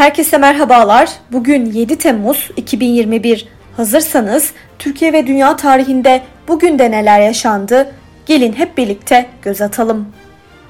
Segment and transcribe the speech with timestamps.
[0.00, 1.10] Herkese merhabalar.
[1.32, 3.48] Bugün 7 Temmuz 2021.
[3.76, 7.92] Hazırsanız Türkiye ve dünya tarihinde bugün de neler yaşandı?
[8.26, 10.08] Gelin hep birlikte göz atalım.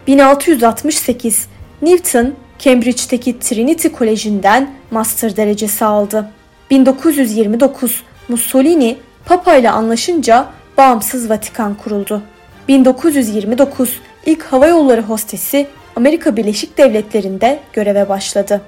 [0.06, 1.48] 1668
[1.82, 6.30] Newton Cambridge'deki Trinity Koleji'nden master derecesi aldı.
[6.70, 10.46] 1929 Mussolini Papa ile anlaşınca
[10.78, 12.22] bağımsız Vatikan kuruldu.
[12.68, 15.66] 1929 ilk hava yolları hostesi
[15.96, 18.60] Amerika Birleşik Devletleri'nde göreve başladı.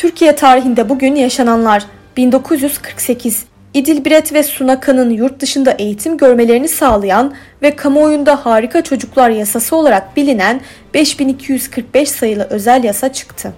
[0.00, 1.84] Türkiye tarihinde bugün yaşananlar
[2.16, 10.16] 1948 İdilbiret ve Sunaka'nın yurt dışında eğitim görmelerini sağlayan ve kamuoyunda harika çocuklar yasası olarak
[10.16, 10.60] bilinen
[10.94, 13.52] 5245 sayılı özel yasa çıktı.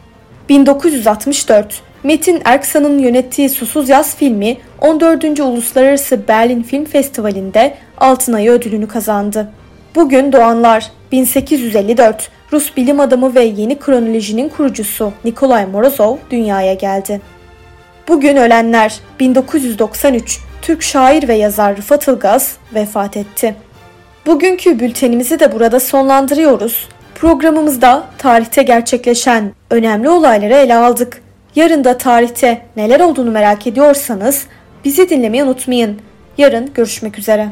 [0.49, 5.41] 1964 Metin Erksan'ın yönettiği Susuz Yaz filmi 14.
[5.41, 9.53] Uluslararası Berlin Film Festivali'nde Altın Ayı ödülünü kazandı.
[9.95, 17.21] Bugün doğanlar 1854 Rus bilim adamı ve yeni kronolojinin kurucusu Nikolay Morozov dünyaya geldi.
[18.09, 23.55] Bugün ölenler 1993 Türk şair ve yazar Rıfat Ilgaz vefat etti.
[24.27, 26.89] Bugünkü bültenimizi de burada sonlandırıyoruz.
[27.15, 31.23] Programımızda tarihte gerçekleşen önemli olayları ele aldık.
[31.57, 34.47] Yarın da tarihte neler olduğunu merak ediyorsanız
[34.85, 35.99] bizi dinlemeyi unutmayın.
[36.39, 37.49] Yarın görüşmek üzere.